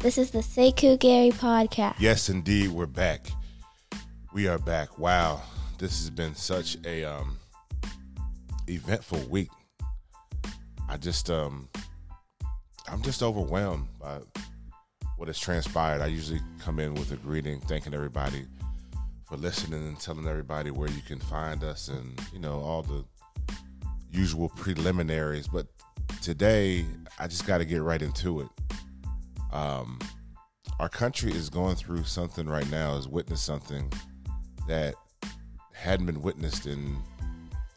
[0.00, 1.96] This is the Sekou Gary podcast.
[1.98, 3.26] Yes, indeed, we're back.
[4.32, 4.96] We are back.
[4.96, 5.42] Wow,
[5.78, 7.36] this has been such a um,
[8.68, 9.50] eventful week.
[10.88, 11.68] I just um,
[12.86, 14.20] I'm just overwhelmed by
[15.16, 16.00] what has transpired.
[16.00, 18.46] I usually come in with a greeting, thanking everybody
[19.24, 23.04] for listening and telling everybody where you can find us and you know all the
[24.12, 25.48] usual preliminaries.
[25.48, 25.66] But
[26.22, 26.86] today,
[27.18, 28.48] I just got to get right into it.
[29.52, 29.98] Um,
[30.78, 33.92] our country is going through something right now, is witnessed something
[34.66, 34.94] that
[35.72, 36.98] hadn't been witnessed in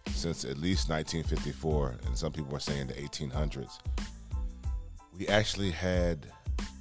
[0.08, 3.80] since at least 1954, and some people are saying the 1800s.
[5.18, 6.28] We actually had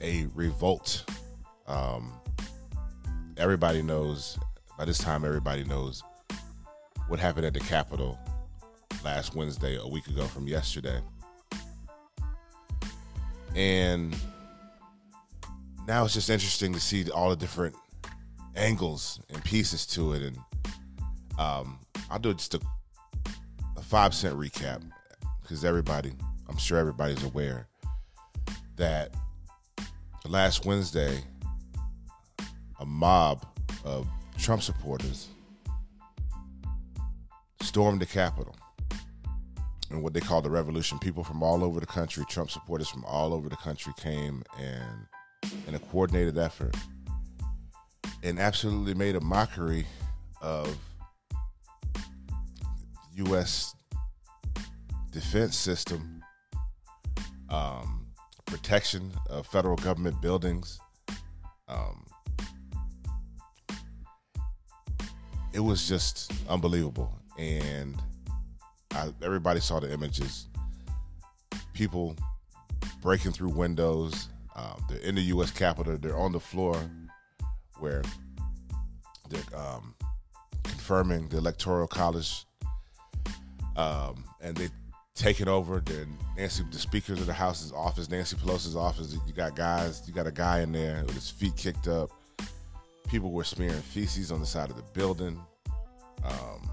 [0.01, 1.05] a revolt.
[1.67, 2.13] Um,
[3.37, 4.39] everybody knows,
[4.77, 6.03] by this time, everybody knows
[7.09, 8.19] what happened at the Capitol
[9.05, 11.01] last Wednesday, a week ago from yesterday.
[13.55, 14.15] And
[15.91, 17.75] now it's just interesting to see all the different
[18.55, 20.23] angles and pieces to it.
[20.23, 20.39] And
[21.37, 22.61] um, I'll do just a,
[23.77, 24.89] a five cent recap
[25.43, 26.13] because everybody,
[26.49, 27.67] I'm sure everybody's aware
[28.77, 29.13] that
[30.29, 31.25] last Wednesday,
[32.79, 33.45] a mob
[33.85, 34.07] of
[34.39, 35.27] Trump supporters
[37.63, 38.55] stormed the Capitol
[39.91, 41.01] and what they call the revolution.
[41.01, 45.09] People from all over the country, Trump supporters from all over the country came and
[45.67, 46.75] in a coordinated effort
[48.23, 49.87] and absolutely made a mockery
[50.41, 50.77] of
[53.15, 53.75] U.S.
[55.11, 56.23] defense system,
[57.49, 58.07] um,
[58.47, 60.81] protection of federal government buildings.
[61.69, 62.07] Um,
[65.53, 68.01] it was just unbelievable, and
[68.93, 70.47] I, everybody saw the images.
[71.73, 72.17] People
[73.01, 74.29] breaking through windows.
[74.61, 75.51] Um, they're in the U.S.
[75.51, 75.97] Capitol.
[75.99, 76.77] They're on the floor
[77.79, 78.03] where
[79.31, 79.95] they're um,
[80.65, 82.45] confirming the Electoral College,
[83.77, 84.69] um, and they
[85.15, 85.81] taking over.
[85.81, 89.17] the Nancy, the speakers of the House's office, Nancy Pelosi's office.
[89.27, 90.03] You got guys.
[90.07, 92.11] You got a guy in there with his feet kicked up.
[93.09, 95.41] People were smearing feces on the side of the building.
[96.23, 96.69] Um,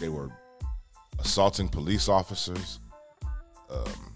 [0.00, 0.30] they were
[1.18, 2.78] assaulting police officers.
[3.70, 4.14] Um,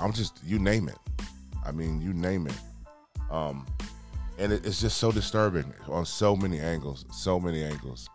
[0.00, 0.98] I'm just you name it.
[1.66, 2.54] I mean, you name it.
[3.30, 3.66] Um,
[4.38, 7.04] and it, it's just so disturbing on so many angles.
[7.10, 8.08] So many angles.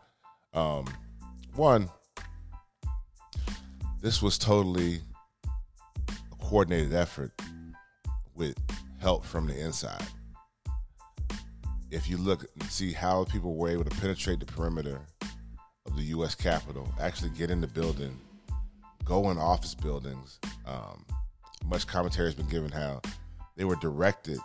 [0.54, 0.86] Um,
[1.56, 1.90] one,
[4.02, 5.02] this was totally
[6.08, 7.34] a coordinated effort
[8.36, 8.56] with
[9.00, 10.06] help from the inside.
[11.90, 15.02] If you look and see how people were able to penetrate the perimeter
[15.86, 16.36] of the U.S.
[16.36, 18.18] Capitol, actually get in the building,
[19.04, 20.40] go in office buildings.
[20.66, 21.06] Um,
[21.66, 23.02] much commentary has been given how
[23.56, 24.40] they were directed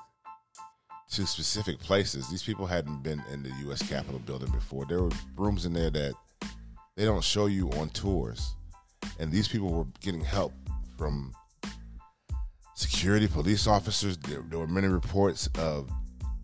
[1.10, 2.28] to specific places.
[2.28, 3.82] These people hadn't been in the U.S.
[3.88, 4.84] Capitol building before.
[4.86, 6.14] There were rooms in there that
[6.96, 8.54] they don't show you on tours,
[9.18, 10.52] and these people were getting help
[10.98, 11.32] from
[12.74, 14.16] security police officers.
[14.18, 15.90] There, there were many reports of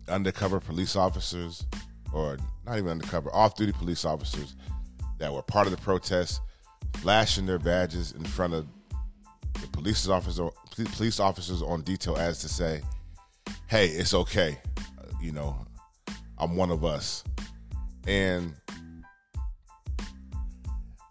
[0.07, 1.65] undercover police officers,
[2.13, 4.55] or not even undercover, off-duty police officers
[5.19, 6.41] that were part of the protest,
[6.95, 8.67] flashing their badges in front of
[9.73, 10.49] police officers,
[10.95, 12.81] police officers on detail as to say,
[13.67, 15.57] "Hey, it's okay, uh, you know,
[16.37, 17.23] I'm one of us,"
[18.07, 18.55] and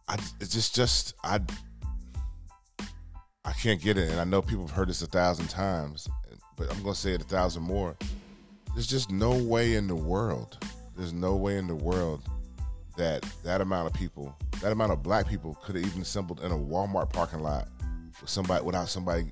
[0.08, 1.40] I it's just just I
[3.44, 6.08] I can't get it, and I know people have heard this a thousand times,
[6.56, 7.96] but I'm gonna say it a thousand more.
[8.74, 10.56] There's just no way in the world.
[10.96, 12.22] There's no way in the world
[12.96, 16.52] that that amount of people, that amount of black people, could have even assembled in
[16.52, 17.68] a Walmart parking lot
[18.28, 19.26] somebody without somebody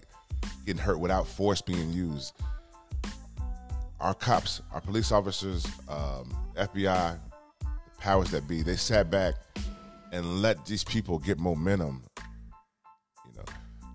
[0.66, 2.34] getting hurt, without force being used.
[4.00, 7.18] Our cops, our police officers, um, FBI,
[7.60, 7.66] the
[7.98, 9.34] powers that be, they sat back
[10.12, 12.02] and let these people get momentum.
[13.26, 13.44] You know,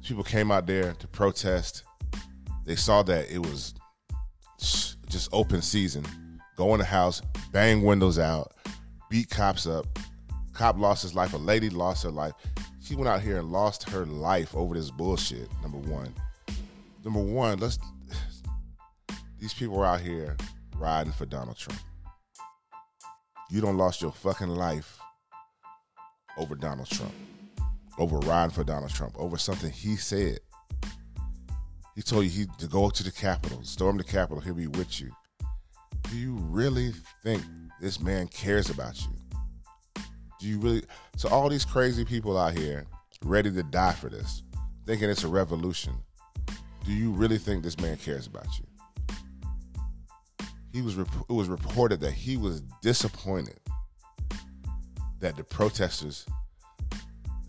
[0.04, 1.84] people came out there to protest.
[2.66, 3.74] They saw that it was
[5.10, 6.06] just open season.
[6.56, 7.22] Go in the house,
[7.52, 8.54] bang windows out,
[9.10, 9.86] beat cops up.
[10.54, 11.34] Cop lost his life.
[11.34, 12.34] A lady lost her life.
[12.86, 15.50] She went out here and lost her life over this bullshit.
[15.64, 16.14] Number one.
[17.04, 17.80] Number one, let's.
[19.40, 20.38] These people are out here
[20.78, 21.80] riding for Donald Trump.
[23.50, 25.00] You don't lost your fucking life
[26.38, 27.14] over Donald Trump,
[27.98, 30.40] over riding for Donald Trump, over something he said.
[31.96, 34.42] He told you he to go to the Capitol, storm the Capitol.
[34.42, 35.12] He'll be with you.
[36.04, 36.94] Do you really
[37.24, 37.42] think
[37.81, 39.25] this man cares about you?
[40.40, 40.84] Do you really?
[41.18, 42.86] So all these crazy people out here
[43.24, 44.44] ready to die for this,
[44.86, 45.94] thinking it's a revolution.
[46.86, 48.66] Do you really think this man cares about you?
[50.76, 53.58] he was it was reported that he was disappointed
[55.22, 56.26] that the protesters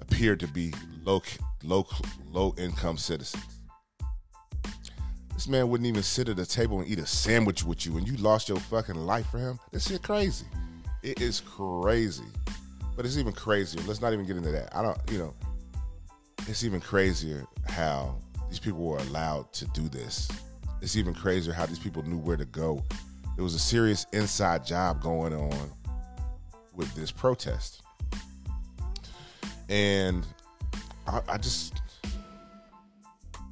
[0.01, 0.73] appeared to be
[1.05, 1.21] low
[1.65, 1.85] low
[2.31, 3.43] low income citizens.
[5.35, 8.07] This man wouldn't even sit at a table and eat a sandwich with you, and
[8.07, 9.59] you lost your fucking life for him.
[9.73, 10.47] This shit crazy.
[11.03, 12.25] It is crazy,
[12.97, 13.81] but it's even crazier.
[13.87, 14.75] Let's not even get into that.
[14.75, 15.35] I don't, you know,
[16.49, 18.17] it's even crazier how
[18.49, 20.29] these people were allowed to do this.
[20.81, 22.83] It's even crazier how these people knew where to go.
[23.35, 25.71] There was a serious inside job going on
[26.75, 27.83] with this protest.
[29.69, 30.27] And
[31.07, 31.81] I, I just,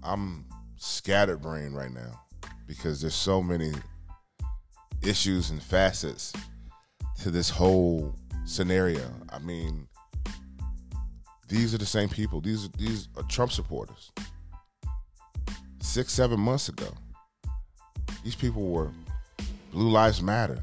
[0.02, 0.46] I'm
[0.76, 2.20] scattered brain right now
[2.66, 3.72] because there's so many
[5.02, 6.32] issues and facets
[7.22, 8.14] to this whole
[8.44, 9.02] scenario.
[9.30, 9.88] I mean,
[11.48, 12.40] these are the same people.
[12.40, 14.12] These are, these are Trump supporters.
[15.80, 16.88] Six, seven months ago,
[18.22, 18.90] these people were
[19.70, 20.62] Blue Lives Matter.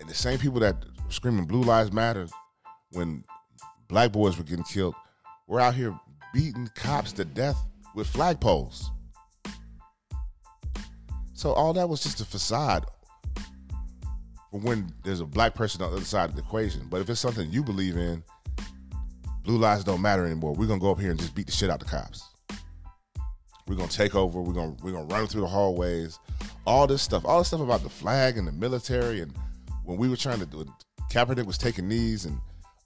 [0.00, 2.26] And the same people that were screaming Blue Lives Matter
[2.92, 3.24] when
[3.88, 4.94] black boys were getting killed
[5.46, 5.98] were out here
[6.32, 7.56] beating cops to death
[7.94, 8.86] with flagpoles.
[11.32, 12.86] So all that was just a facade
[14.62, 16.86] when there's a black person on the other side of the equation.
[16.88, 18.22] But if it's something you believe in,
[19.44, 20.54] blue lives don't matter anymore.
[20.54, 22.24] We're gonna go up here and just beat the shit out the cops.
[23.66, 24.40] We're gonna take over.
[24.40, 26.18] We're gonna we're gonna run through the hallways.
[26.66, 29.32] All this stuff, all this stuff about the flag and the military, and
[29.84, 30.64] when we were trying to do
[31.10, 32.40] Kaepernick was taking knees and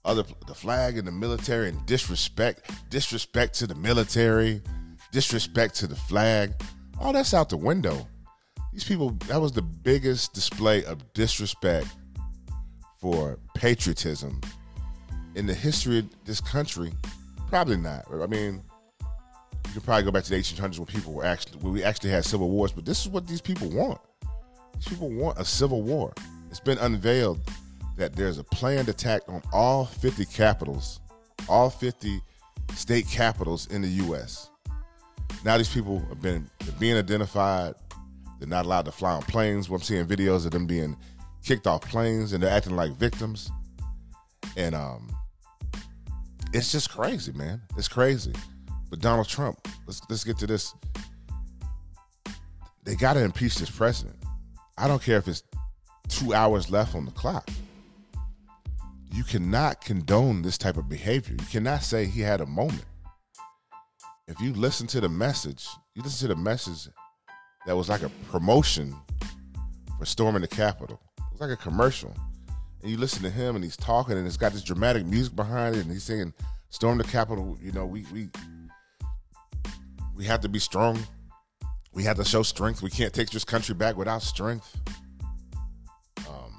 [0.05, 4.61] other the flag and the military and disrespect, disrespect to the military,
[5.11, 6.53] disrespect to the flag.
[6.99, 8.07] All that's out the window.
[8.73, 11.87] These people, that was the biggest display of disrespect
[12.97, 14.39] for patriotism
[15.35, 16.93] in the history of this country.
[17.49, 18.05] Probably not.
[18.11, 18.63] I mean,
[19.01, 22.11] you can probably go back to the 1800s when people were actually, when we actually
[22.11, 23.99] had civil wars, but this is what these people want.
[24.75, 26.13] These people want a civil war.
[26.49, 27.39] It's been unveiled
[27.97, 30.99] that there's a planned attack on all 50 capitals,
[31.47, 32.21] all 50
[32.75, 34.49] state capitals in the U.S.
[35.43, 37.75] Now these people have been being identified.
[38.41, 39.69] They're not allowed to fly on planes.
[39.69, 40.97] I'm seeing videos of them being
[41.43, 43.51] kicked off planes and they're acting like victims.
[44.57, 45.15] And um,
[46.51, 47.61] it's just crazy, man.
[47.77, 48.33] It's crazy.
[48.89, 50.73] But Donald Trump, let's let's get to this.
[52.83, 54.15] They got to impeach this president.
[54.75, 55.43] I don't care if it's
[56.07, 57.47] two hours left on the clock.
[59.13, 61.35] You cannot condone this type of behavior.
[61.39, 62.85] You cannot say he had a moment.
[64.27, 66.87] If you listen to the message, you listen to the message
[67.65, 68.95] that was like a promotion
[69.99, 70.99] for storming the Capitol.
[71.17, 72.15] It was like a commercial.
[72.81, 75.75] And you listen to him and he's talking and it's got this dramatic music behind
[75.75, 76.33] it and he's saying,
[76.69, 78.29] Storm the Capitol, you know, we we
[80.15, 80.99] we have to be strong.
[81.93, 82.81] We have to show strength.
[82.81, 84.77] We can't take this country back without strength.
[86.27, 86.55] Um,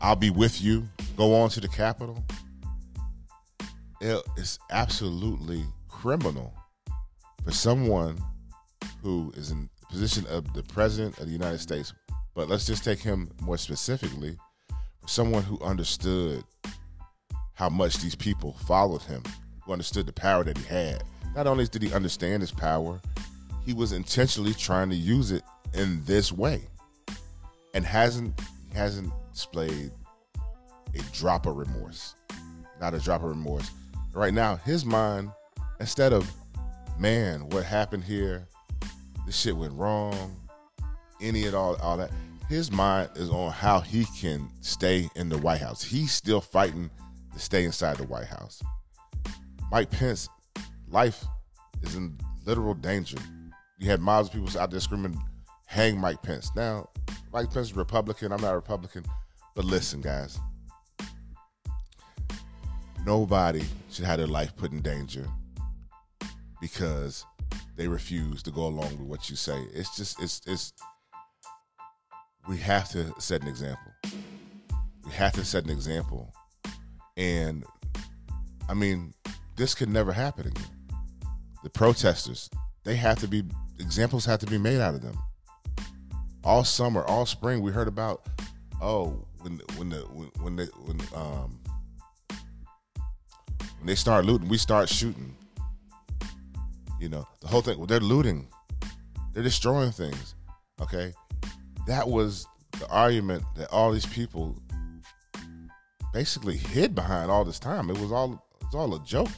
[0.00, 0.86] I'll be with you.
[1.16, 2.22] Go on to the Capitol.
[4.00, 6.52] It is absolutely criminal
[7.44, 8.20] for someone
[9.02, 11.92] who is in position of the president of the United States,
[12.34, 14.38] but let's just take him more specifically,
[15.06, 16.42] someone who understood
[17.52, 19.22] how much these people followed him,
[19.60, 21.04] who understood the power that he had.
[21.36, 23.02] Not only did he understand his power,
[23.66, 25.42] he was intentionally trying to use it
[25.74, 26.62] in this way,
[27.74, 28.32] and hasn't
[28.72, 29.90] hasn't displayed
[30.94, 32.14] a drop of remorse,
[32.80, 33.70] not a drop of remorse.
[34.14, 35.32] Right now, his mind,
[35.80, 36.30] instead of
[36.98, 38.48] man, what happened here,
[39.26, 40.36] this shit went wrong,
[41.20, 42.10] any and all, all that.
[42.48, 45.82] His mind is on how he can stay in the White House.
[45.82, 46.90] He's still fighting
[47.32, 48.62] to stay inside the White House.
[49.70, 50.28] Mike Pence,
[50.88, 51.24] life
[51.82, 53.16] is in literal danger.
[53.78, 55.18] You had miles of people out there screaming,
[55.66, 56.50] hang Mike Pence.
[56.54, 56.90] Now,
[57.32, 58.32] Mike Pence is Republican.
[58.32, 59.04] I'm not a Republican.
[59.54, 60.38] But listen, guys.
[63.04, 65.26] Nobody should have their life put in danger
[66.60, 67.24] because
[67.76, 69.66] they refuse to go along with what you say.
[69.72, 70.72] It's just it's it's
[72.48, 73.92] we have to set an example.
[75.06, 76.32] We have to set an example.
[77.16, 77.64] And
[78.68, 79.14] I mean,
[79.56, 80.64] this could never happen again.
[81.62, 82.50] The protesters,
[82.84, 83.44] they have to be
[83.78, 85.18] examples have to be made out of them.
[86.44, 88.26] All summer, all spring, we heard about
[88.80, 91.58] oh when when the when, when they when um
[93.78, 95.36] when they start looting, we start shooting.
[97.02, 97.78] You know, the whole thing.
[97.78, 98.46] Well, they're looting.
[99.32, 100.36] They're destroying things.
[100.80, 101.12] Okay,
[101.88, 102.46] that was
[102.78, 104.56] the argument that all these people
[106.12, 107.90] basically hid behind all this time.
[107.90, 109.32] It was all it was all a joke.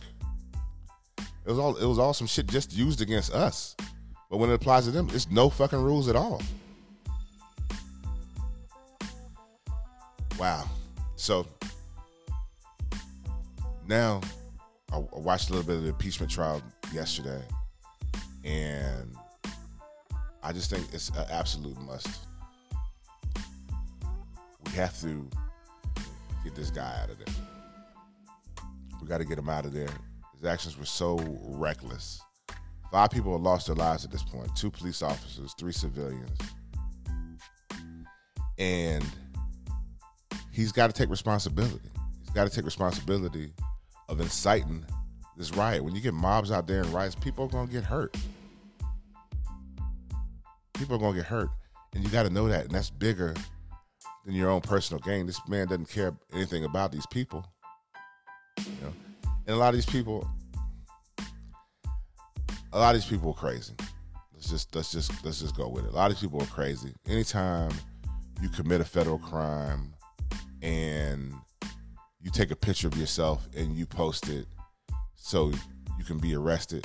[1.18, 3.75] It was all it was all some shit just used against us.
[4.28, 6.42] But when it applies to them, it's no fucking rules at all.
[10.38, 10.68] Wow.
[11.16, 11.47] So
[13.88, 14.21] now
[14.92, 16.62] I watched a little bit of the impeachment trial
[16.94, 17.42] yesterday,
[18.44, 19.14] and
[20.42, 22.20] I just think it's an absolute must.
[24.64, 25.28] We have to
[26.44, 27.34] get this guy out of there.
[29.02, 29.88] We got to get him out of there.
[30.34, 32.20] His actions were so reckless.
[32.92, 36.38] Five people have lost their lives at this point two police officers, three civilians.
[38.56, 39.04] And
[40.52, 41.90] he's got to take responsibility.
[42.20, 43.52] He's got to take responsibility
[44.08, 44.84] of inciting
[45.36, 45.84] this riot.
[45.84, 48.16] When you get mobs out there and riots, people are to get hurt.
[50.74, 51.50] People are to get hurt.
[51.94, 52.66] And you got to know that.
[52.66, 53.34] And that's bigger
[54.24, 55.26] than your own personal gain.
[55.26, 57.44] This man doesn't care anything about these people.
[58.58, 58.92] You know?
[59.46, 60.28] And a lot of these people,
[62.72, 63.74] a lot of these people are crazy.
[64.32, 65.92] Let's just let's just let's just go with it.
[65.92, 66.92] A lot of people are crazy.
[67.06, 67.70] Anytime
[68.40, 69.94] you commit a federal crime
[70.62, 71.34] and
[72.20, 74.46] you take a picture of yourself and you post it
[75.25, 75.50] so
[75.99, 76.85] you can be arrested.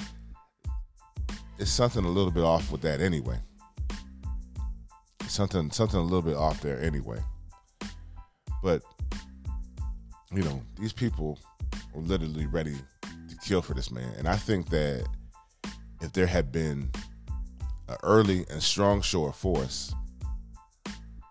[1.57, 3.37] It's something a little bit off with that anyway.
[5.27, 7.19] Something something a little bit off there anyway.
[8.63, 8.81] But
[10.33, 11.37] you know, these people
[11.93, 14.09] were literally ready to kill for this man.
[14.17, 15.05] And I think that
[15.99, 16.89] if there had been
[17.89, 19.93] an early and strong show of force,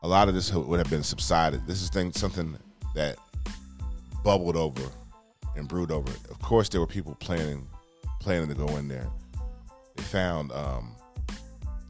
[0.03, 1.67] a lot of this would have been subsided.
[1.67, 2.59] This is thing, something
[2.95, 3.17] that
[4.23, 4.83] bubbled over
[5.59, 6.31] and brewed over it.
[6.31, 7.67] Of course, there were people planning
[8.21, 9.07] planning to go in there.
[9.97, 10.95] They found, um,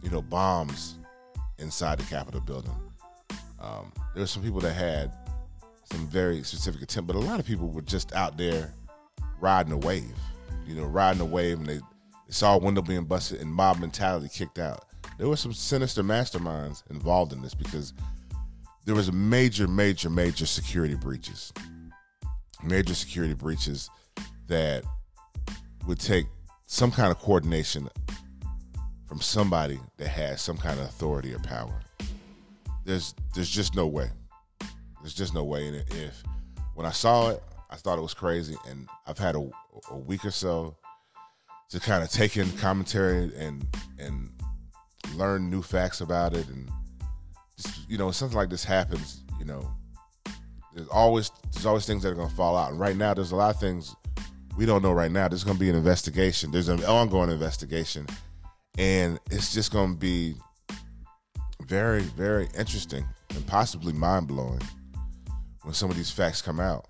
[0.03, 0.99] you know, bombs
[1.59, 2.75] inside the Capitol building.
[3.61, 5.13] Um, there were some people that had
[5.85, 8.73] some very specific intent, but a lot of people were just out there
[9.41, 10.17] riding a wave.
[10.67, 11.83] You know, riding a wave, and they, they
[12.31, 14.85] saw a window being busted, and mob mentality kicked out.
[15.19, 17.95] There were some sinister masterminds involved in this because
[18.85, 21.53] there was major, major, major security breaches
[22.62, 23.91] major security breaches
[24.49, 24.85] that
[25.87, 26.27] would take
[26.67, 27.88] some kind of coordination
[29.07, 31.81] from somebody that has some kind of authority or power.
[32.85, 34.11] There's there's just no way.
[35.03, 35.67] There's just no way.
[35.69, 36.23] And if
[36.75, 39.50] when I saw it, I thought it was crazy, and I've had a,
[39.91, 40.77] a week or so
[41.71, 43.67] to kind of take in commentary and
[43.99, 44.31] and
[45.15, 46.71] learn new facts about it, and
[47.57, 49.71] just, you know, something like this happens, you know,
[50.78, 52.70] there's always there's always things that are going to fall out.
[52.70, 53.97] And right now, there's a lot of things
[54.56, 55.26] we don't know right now.
[55.26, 56.52] There's going to be an investigation.
[56.52, 58.06] There's an ongoing investigation,
[58.78, 60.37] and it's just going to be
[61.66, 63.04] very very interesting
[63.35, 64.61] and possibly mind blowing
[65.62, 66.87] when some of these facts come out.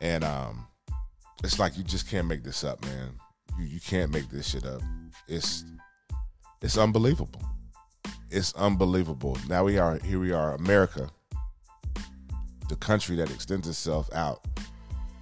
[0.00, 0.66] And um,
[1.44, 3.10] it's like you just can't make this up, man.
[3.58, 4.80] You you can't make this shit up.
[5.28, 5.66] It's
[6.62, 7.42] it's unbelievable.
[8.30, 9.36] It's unbelievable.
[9.50, 10.18] Now we are here.
[10.18, 11.10] We are America
[12.68, 14.44] the country that extends itself out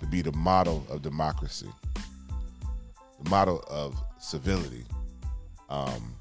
[0.01, 1.69] to be the model of democracy,
[3.23, 4.85] the model of civility.
[5.69, 6.15] Um,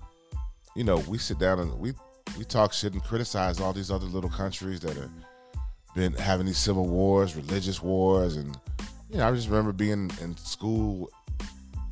[0.75, 1.93] you know, we sit down and we
[2.37, 5.11] we talk shit and criticize all these other little countries that have
[5.95, 8.57] been having these civil wars, religious wars, and
[9.09, 11.09] you know, I just remember being in school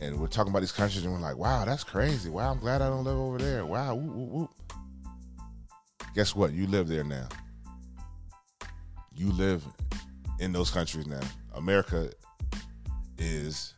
[0.01, 2.29] and we're talking about these countries and we're like, wow, that's crazy.
[2.29, 3.65] Wow, I'm glad I don't live over there.
[3.65, 4.49] Wow, whoop, whoop, whoop.
[6.13, 6.51] Guess what?
[6.51, 7.27] You live there now
[9.15, 9.63] you live
[10.39, 11.21] in those countries now.
[11.53, 12.09] America
[13.17, 13.73] is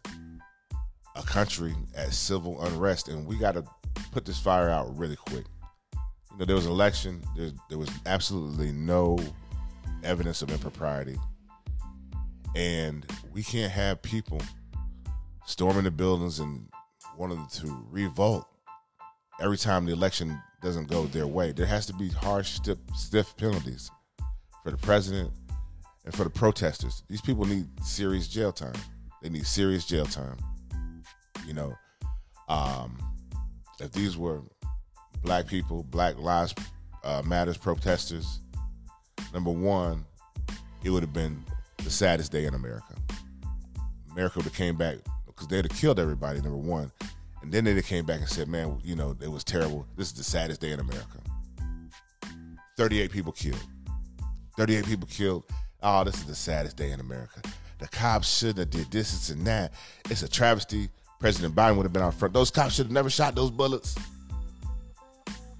[1.16, 3.64] a country at civil unrest, and we got to
[4.12, 5.46] put this fire out really quick.
[6.32, 7.22] You know, there was election.
[7.36, 9.20] There, there was absolutely no
[10.04, 11.18] evidence of impropriety,
[12.56, 14.42] and we can't have people
[15.46, 16.68] storming the buildings and
[17.18, 18.46] wanting to revolt
[19.40, 21.52] every time the election doesn't go their way.
[21.52, 23.92] There has to be harsh, stiff, stiff penalties
[24.66, 25.32] for the president,
[26.06, 27.04] and for the protesters.
[27.08, 28.74] These people need serious jail time.
[29.22, 30.38] They need serious jail time.
[31.46, 31.76] You know,
[32.50, 32.98] um,
[33.80, 34.42] if these were
[35.22, 36.56] black people, Black Lives
[37.04, 38.40] uh, Matters protesters,
[39.36, 40.04] number one,
[40.84, 41.46] it would have been
[41.84, 42.96] the saddest day in America.
[44.14, 46.42] America would have came back because they'd have killed everybody.
[46.42, 46.92] Number one,
[47.44, 49.86] and then they came back and said, "Man, you know, it was terrible.
[49.96, 51.20] This is the saddest day in America.
[52.78, 53.62] Thirty-eight people killed."
[54.58, 55.44] 38 people killed.
[55.84, 57.42] Oh, this is the saddest day in America.
[57.80, 59.74] The cops shouldn't have did this, this, and that.
[60.10, 60.90] It's a travesty.
[61.20, 62.34] President Biden would have been out front.
[62.34, 63.96] Those cops should have never shot those bullets.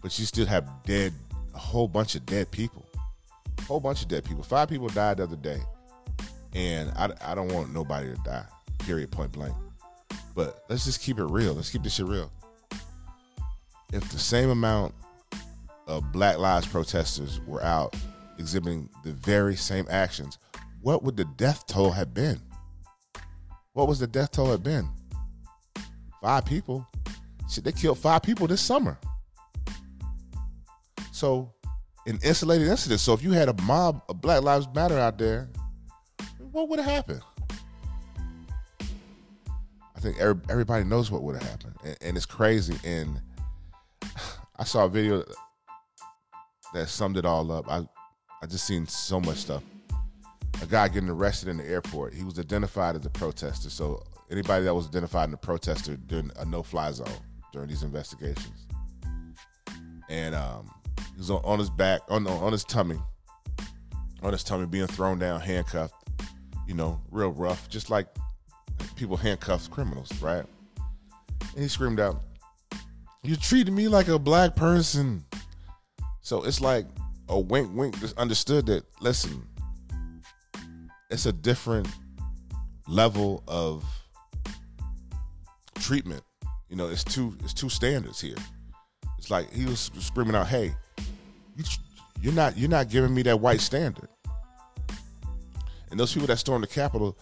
[0.02, 1.14] But you still have dead,
[1.54, 2.86] a whole bunch of dead people.
[3.58, 4.44] A whole bunch of dead people.
[4.44, 5.60] Five people died the other day.
[6.54, 8.46] And I, I don't want nobody to die,
[8.80, 9.54] period, point blank.
[10.34, 11.54] But let's just keep it real.
[11.54, 12.32] Let's keep this shit real.
[13.92, 14.94] If the same amount
[15.88, 17.96] of Black Lives protesters were out
[18.38, 20.38] exhibiting the very same actions,
[20.82, 22.40] what would the death toll have been?
[23.74, 24.90] What was the death toll have been?
[26.22, 26.88] Five people.
[27.50, 28.98] Shit, they killed five people this summer.
[31.12, 31.54] So,
[32.08, 33.00] an insulated incident.
[33.00, 35.50] So, if you had a mob of Black Lives Matter out there,
[36.52, 37.22] what would have happened?
[39.96, 42.78] I think everybody knows what would have happened, and, and it's crazy.
[42.84, 43.22] And
[44.58, 45.24] I saw a video
[46.74, 47.70] that summed it all up.
[47.70, 47.88] I
[48.42, 49.64] I just seen so much stuff.
[50.62, 52.14] A guy getting arrested in the airport.
[52.14, 53.70] He was identified as a protester.
[53.70, 57.08] So anybody that was identified in a protester during a no-fly zone
[57.52, 58.68] during these investigations,
[60.10, 60.70] and um,
[61.14, 63.00] he was on, on his back, on on his tummy,
[64.22, 65.94] on his tummy, being thrown down, handcuffed.
[66.68, 68.08] You know, real rough, just like
[68.96, 70.46] people handcuff criminals, right?
[71.54, 72.24] And he screamed out,
[73.24, 75.26] "You treated me like a black person."
[76.22, 76.88] So it's like
[77.30, 78.00] a wink, wink.
[78.00, 78.86] Just understood that.
[79.02, 79.48] Listen,
[81.10, 81.88] it's a different
[82.88, 83.84] level of
[85.76, 86.24] treatment.
[86.70, 88.36] You know, it's two it's two standards here.
[89.18, 90.76] It's like he was screaming out, "Hey,
[91.56, 91.64] you,
[92.22, 94.10] you're not you're not giving me that white standard."
[95.92, 97.18] And those people that stormed the Capitol,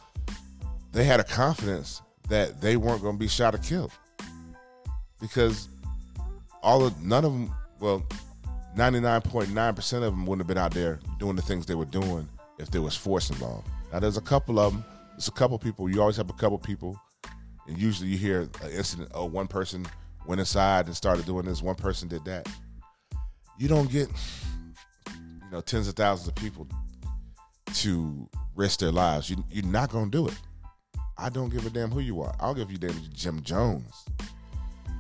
[0.92, 3.92] they had a confidence that they weren't going to be shot or killed
[5.20, 5.70] because
[6.62, 8.04] all of none of them, well,
[8.76, 12.28] 99.9% of them wouldn't have been out there doing the things they were doing
[12.58, 13.68] if there was force involved.
[13.92, 14.84] Now, there's a couple of them.
[15.12, 15.90] There's a couple people.
[15.90, 17.00] You always have a couple people,
[17.68, 19.12] and usually you hear an incident.
[19.14, 19.86] Oh, one person
[20.26, 21.62] went inside and started doing this.
[21.62, 22.48] One person did that.
[23.60, 24.10] You don't get,
[25.08, 26.68] you know, tens of thousands of people
[27.76, 29.30] to risk their lives.
[29.30, 30.40] You, you're not going to do it.
[31.18, 32.34] I don't give a damn who you are.
[32.40, 34.06] I'll give you damn Jim Jones.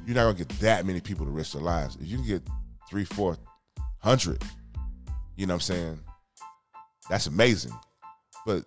[0.05, 1.95] You're not gonna get that many people to risk their lives.
[1.95, 2.43] If you can get
[2.89, 3.37] three, four
[4.03, 4.43] hundred,
[5.35, 5.99] you know what I'm saying?
[7.09, 7.73] That's amazing.
[8.45, 8.65] But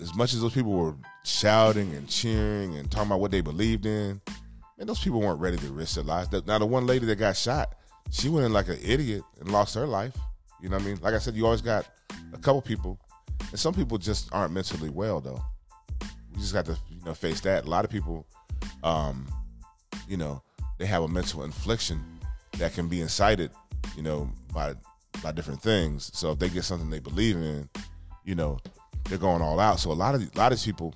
[0.00, 3.86] as much as those people were shouting and cheering and talking about what they believed
[3.86, 4.20] in,
[4.78, 6.30] and those people weren't ready to risk their lives.
[6.46, 7.74] Now the one lady that got shot,
[8.10, 10.16] she went in like an idiot and lost her life.
[10.60, 10.98] You know what I mean?
[11.00, 11.86] Like I said, you always got
[12.32, 12.98] a couple people,
[13.50, 15.42] and some people just aren't mentally well though.
[16.32, 17.64] You just got to you know face that.
[17.64, 18.26] A lot of people,
[18.82, 19.26] um,
[20.08, 20.42] you know,
[20.78, 22.02] they have a mental infliction
[22.58, 23.50] that can be incited,
[23.96, 24.74] you know, by
[25.22, 26.10] by different things.
[26.14, 27.68] So if they get something they believe in,
[28.24, 28.58] you know,
[29.08, 29.80] they're going all out.
[29.80, 30.94] So a lot of a lot of people,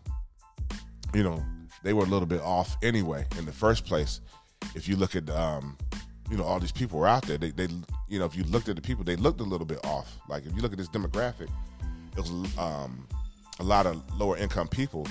[1.15, 1.43] you know,
[1.83, 4.21] they were a little bit off anyway in the first place.
[4.75, 5.79] If you look at, um,
[6.31, 7.39] you know, all these people were out there.
[7.39, 7.69] They, they,
[8.09, 10.19] you know, if you looked at the people, they looked a little bit off.
[10.29, 11.49] Like if you look at this demographic,
[12.17, 13.09] it was um,
[13.59, 15.07] a lot of lower income people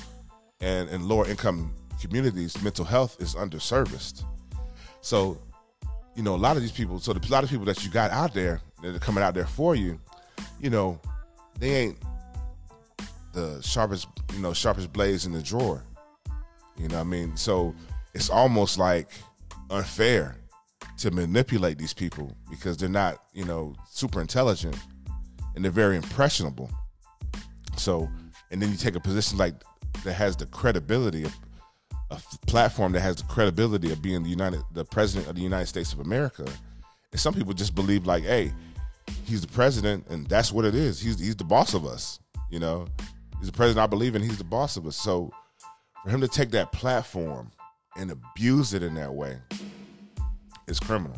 [0.62, 4.24] and in lower income communities, mental health is underserviced.
[5.02, 5.40] So,
[6.20, 7.90] you know, a lot of these people, so the, a lot of people that you
[7.90, 9.98] got out there that are coming out there for you,
[10.60, 11.00] you know,
[11.58, 11.98] they ain't
[13.32, 15.82] the sharpest, you know, sharpest blades in the drawer.
[16.78, 17.38] You know what I mean?
[17.38, 17.74] So
[18.14, 19.12] it's almost like
[19.70, 20.36] unfair
[20.98, 24.76] to manipulate these people because they're not, you know, super intelligent
[25.56, 26.70] and they're very impressionable.
[27.78, 28.10] So,
[28.52, 29.54] and then you take a position like
[30.04, 31.34] that has the credibility of
[32.12, 35.68] a platform that has the credibility of being the United the president of the United
[35.68, 36.46] States of America.
[37.12, 38.52] And some people just believe like, hey,
[39.26, 41.00] he's the president and that's what it is.
[41.00, 42.20] He's he's the boss of us,
[42.50, 42.88] you know.
[43.40, 44.98] He's the president I believe in, he's the boss of us.
[44.98, 45.32] So
[46.04, 47.52] for him to take that platform
[47.96, 49.38] and abuse it in that way,
[50.68, 51.18] it's criminal.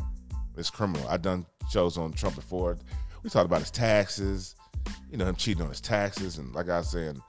[0.56, 1.06] It's criminal.
[1.08, 2.76] I've done shows on Trump before.
[3.22, 4.54] We talked about his taxes,
[5.10, 7.20] you know, him cheating on his taxes, and like I was saying,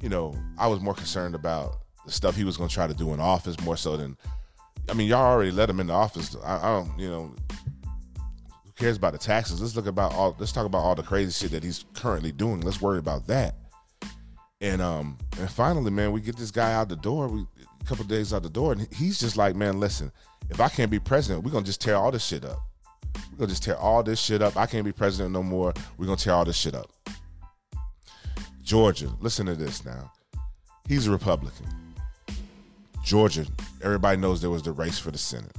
[0.00, 2.94] you know, I was more concerned about the stuff he was going to try to
[2.94, 4.16] do in office more so than.
[4.88, 6.36] I mean, y'all already let him in the office.
[6.44, 7.34] I, I don't, you know,
[8.64, 9.60] who cares about the taxes?
[9.60, 10.36] Let's look about all.
[10.38, 12.60] Let's talk about all the crazy shit that he's currently doing.
[12.60, 13.54] Let's worry about that.
[14.60, 17.28] And um, and finally, man, we get this guy out the door.
[17.28, 17.46] We
[17.82, 20.12] a couple days out the door, and he's just like, man, listen,
[20.50, 22.60] if I can't be president, we're gonna just tear all this shit up.
[23.32, 24.56] We're gonna just tear all this shit up.
[24.56, 25.72] I can't be president no more.
[25.98, 26.90] We're gonna tear all this shit up.
[28.62, 30.12] Georgia, listen to this now.
[30.88, 31.66] He's a Republican.
[33.02, 33.46] Georgia,
[33.82, 35.52] everybody knows there was the race for the Senate.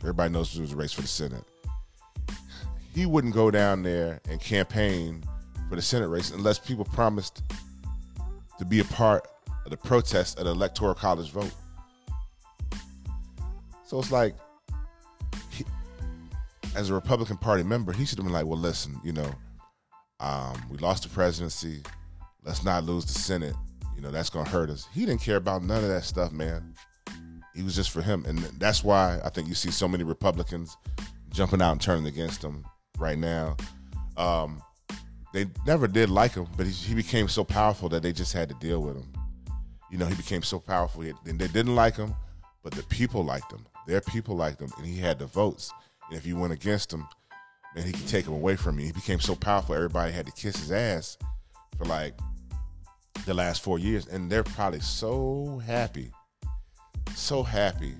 [0.00, 1.44] Everybody knows there was a race for the Senate.
[2.94, 5.22] He wouldn't go down there and campaign
[5.68, 7.42] for the Senate race unless people promised
[8.58, 9.26] to be a part
[9.64, 11.52] of the protest of the Electoral College vote.
[13.86, 14.34] So it's like,
[15.50, 15.64] he,
[16.74, 19.32] as a Republican Party member, he should have been like, well, listen, you know,
[20.18, 21.82] um, we lost the presidency.
[22.44, 23.54] Let's not lose the Senate.
[24.00, 24.88] You know, that's going to hurt us.
[24.94, 26.72] He didn't care about none of that stuff, man.
[27.54, 28.24] He was just for him.
[28.26, 30.74] And that's why I think you see so many Republicans
[31.28, 32.64] jumping out and turning against him
[32.98, 33.58] right now.
[34.16, 34.62] Um,
[35.34, 38.48] they never did like him, but he, he became so powerful that they just had
[38.48, 39.12] to deal with him.
[39.90, 42.14] You know, he became so powerful, and they didn't like him,
[42.62, 43.66] but the people liked him.
[43.86, 45.70] Their people liked him, and he had the votes.
[46.08, 47.06] And if you went against him,
[47.76, 48.86] man, he could take him away from you.
[48.86, 51.18] He became so powerful, everybody had to kiss his ass
[51.76, 52.14] for like
[53.26, 56.10] the last four years, and they're probably so happy,
[57.14, 57.94] so happy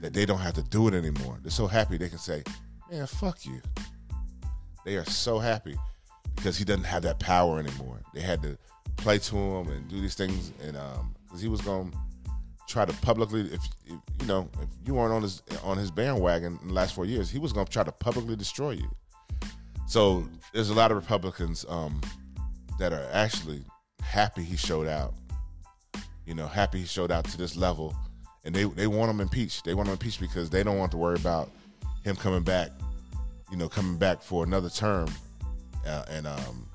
[0.00, 1.38] that they don't have to do it anymore.
[1.42, 2.42] They're so happy they can say,
[2.90, 3.60] "Man, fuck you."
[4.84, 5.76] They are so happy
[6.36, 8.00] because he doesn't have that power anymore.
[8.14, 8.56] They had to
[8.96, 11.98] play to him and do these things, and um, because he was going to
[12.66, 16.58] try to publicly, if, if, you know, if you weren't on his on his bandwagon
[16.62, 18.90] in the last four years, he was going to try to publicly destroy you.
[19.86, 22.00] So there's a lot of Republicans um,
[22.78, 23.64] that are actually
[24.08, 25.14] happy he showed out.
[26.26, 27.94] You know, happy he showed out to this level,
[28.44, 29.64] and they they want him impeached.
[29.64, 31.50] They want him impeached because they don't want to worry about
[32.04, 32.70] him coming back.
[33.50, 35.08] You know, coming back for another term,
[35.86, 36.68] uh, and um,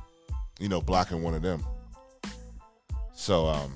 [0.60, 1.64] you know, blocking one of them.
[3.14, 3.76] So, um,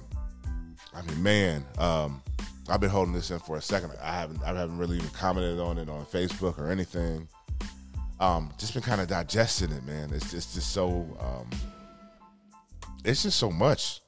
[0.94, 2.22] I mean, man, um,
[2.70, 3.92] I've been holding this in for a second.
[4.02, 7.28] I haven't, I haven't really even commented on it on Facebook or anything.
[8.20, 10.12] Um, just been kind of digesting it, man.
[10.12, 11.50] It's just, just so, um,
[13.06, 14.02] it's just so much.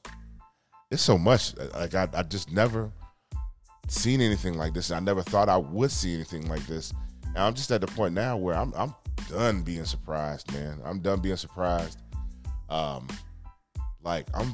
[0.92, 1.56] It's so much.
[1.74, 2.92] Like I, I just never
[3.88, 4.92] seen anything like this.
[4.92, 6.94] I never thought I would see anything like this.
[7.26, 8.94] And I'm just at the point now where I'm, I'm
[9.30, 10.80] done being surprised, man.
[10.84, 12.00] I'm done being surprised.
[12.70, 13.08] Um,
[14.04, 14.54] like I'm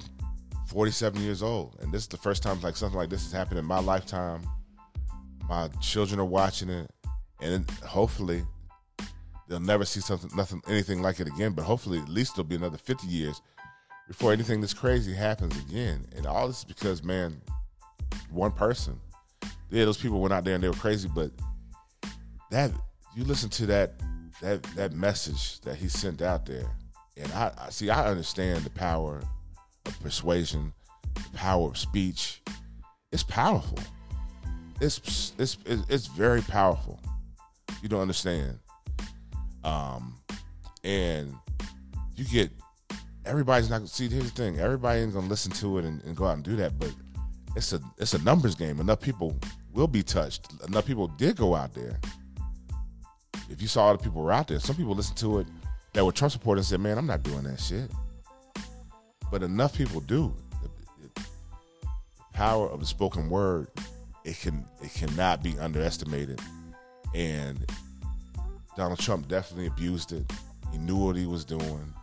[0.67, 3.59] 47 years old, and this is the first time like something like this has happened
[3.59, 4.41] in my lifetime.
[5.47, 6.89] My children are watching it,
[7.41, 8.43] and hopefully
[9.47, 11.53] they'll never see something, nothing, anything like it again.
[11.53, 13.41] But hopefully, at least there'll be another 50 years
[14.07, 16.05] before anything this crazy happens again.
[16.15, 17.41] And all this is because, man,
[18.29, 18.99] one person.
[19.69, 21.31] Yeah, those people went out there and they were crazy, but
[22.51, 22.71] that
[23.15, 23.93] you listen to that
[24.41, 26.69] that that message that he sent out there,
[27.17, 29.21] and I, I see I understand the power
[29.85, 30.73] of persuasion,
[31.13, 32.41] the power of speech.
[33.11, 33.79] It's powerful.
[34.79, 36.99] It's it's it's very powerful.
[37.81, 38.59] You don't understand.
[39.63, 40.15] Um,
[40.83, 41.33] and
[42.15, 42.51] you get
[43.25, 44.07] everybody's not gonna see.
[44.07, 46.55] Here's the thing: everybody ain't gonna listen to it and, and go out and do
[46.57, 46.77] that.
[46.79, 46.93] But
[47.55, 48.79] it's a it's a numbers game.
[48.79, 49.38] Enough people
[49.73, 50.47] will be touched.
[50.67, 51.99] Enough people did go out there.
[53.49, 55.47] If you saw all the people were out there, some people listened to it
[55.93, 57.89] that were Trump supporters said, "Man, I'm not doing that shit."
[59.31, 60.33] but enough people do.
[60.61, 60.69] The,
[62.33, 63.67] power of the spoken word,
[64.23, 66.39] it can it cannot be underestimated.
[67.13, 67.65] And
[68.75, 70.29] Donald Trump definitely abused it.
[70.71, 71.93] He knew what he was doing.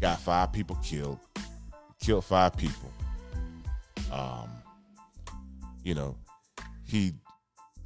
[0.00, 1.18] Got five people killed.
[2.00, 2.90] Killed five people.
[4.10, 4.48] Um,
[5.84, 6.16] you know,
[6.84, 7.12] he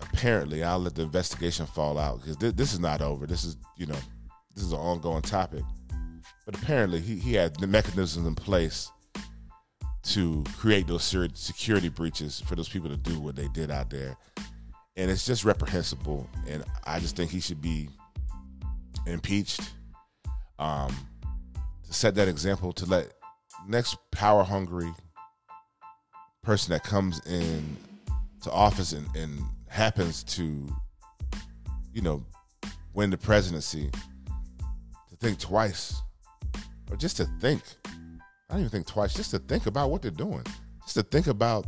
[0.01, 3.27] apparently I'll let the investigation fall out because th- this is not over.
[3.27, 3.99] This is you know,
[4.55, 5.65] this is an ongoing topic.
[6.47, 8.91] But apparently, he, he had the mechanisms in place
[10.05, 11.03] to create those
[11.35, 14.17] security breaches for those people to do what they did out there.
[14.97, 16.29] And it's just reprehensible.
[16.47, 17.89] And I just think he should be
[19.07, 19.63] impeached
[20.59, 20.95] um,
[21.95, 23.13] set that example to let
[23.67, 24.93] next power hungry
[26.43, 27.77] person that comes in
[28.43, 30.69] to office and, and happens to,
[31.93, 32.25] you know,
[32.93, 33.91] win the presidency
[35.11, 36.01] to think twice
[36.91, 37.63] or just to think.
[37.87, 40.45] I don't even think twice, just to think about what they're doing.
[40.83, 41.67] Just to think about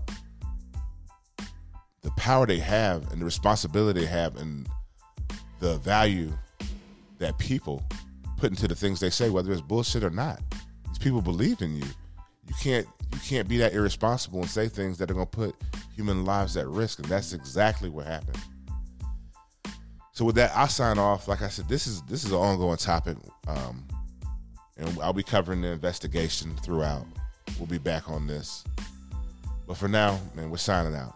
[2.03, 4.69] the power they have and the responsibility they have and
[5.59, 6.33] the value
[7.19, 7.83] that people
[8.37, 10.41] put into the things they say, whether it's bullshit or not.
[10.89, 11.85] These people believe in you.
[12.49, 15.55] You can't you can't be that irresponsible and say things that are gonna put
[15.95, 16.99] human lives at risk.
[16.99, 18.39] And that's exactly what happened.
[20.13, 21.29] So with that, I sign off.
[21.29, 23.17] Like I said, this is this is an ongoing topic.
[23.47, 23.87] Um,
[24.79, 27.07] and I'll be covering the investigation throughout.
[27.59, 28.65] We'll be back on this.
[29.67, 31.16] But for now, man, we're signing out.